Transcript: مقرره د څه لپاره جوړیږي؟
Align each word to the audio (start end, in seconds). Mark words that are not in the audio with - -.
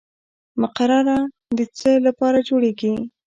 مقرره 0.61 1.19
د 1.57 1.59
څه 1.77 1.91
لپاره 2.07 2.39
جوړیږي؟ 2.49 2.93